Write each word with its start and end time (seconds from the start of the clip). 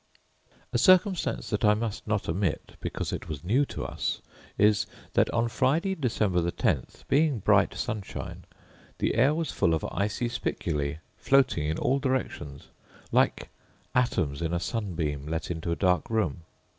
A 0.73 0.79
circumstance 0.79 1.51
that 1.51 1.63
I 1.63 1.75
must 1.75 2.07
not 2.07 2.27
omit, 2.27 2.71
because 2.79 3.13
it 3.13 3.29
was 3.29 3.43
new 3.43 3.67
to 3.67 3.85
us, 3.85 4.19
is, 4.57 4.87
that 5.13 5.29
on 5.29 5.47
Friday, 5.47 5.93
December 5.93 6.41
the 6.41 6.51
10th, 6.51 7.07
being 7.07 7.37
bright 7.37 7.75
sun 7.75 8.01
shine, 8.01 8.45
the 8.97 9.13
air 9.13 9.35
was 9.35 9.51
full 9.51 9.75
of 9.75 9.85
icy 9.91 10.27
spiculae, 10.27 10.97
floating 11.17 11.67
in 11.67 11.77
all 11.77 11.99
directions, 11.99 12.69
like 13.11 13.49
atoms 13.93 14.41
in 14.41 14.55
a 14.55 14.59
sun 14.59 14.95
beam 14.95 15.27
let 15.27 15.51
into 15.51 15.69
a 15.71 15.75
dark 15.75 16.09
room. 16.09 16.45